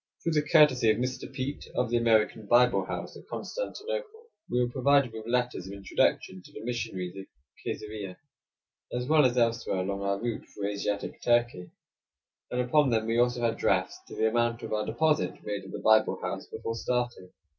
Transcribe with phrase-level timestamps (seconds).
[0.23, 1.31] Through the courtesy of Mr.
[1.31, 6.41] Peet of the American Bible House at Constantinople, we were provided with letters of introduction
[6.41, 7.27] to the missionaries at
[7.63, 8.15] Kaisarieh,
[8.91, 11.69] as well as elsewhere along our route through Asiatic Turkey,
[12.49, 15.71] and upon them we also had drafts to the amount of our deposit made at
[15.71, 17.29] the Bible House before starting.